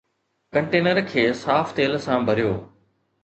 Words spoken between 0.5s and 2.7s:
Container کي صاف تيل سان ڀريو.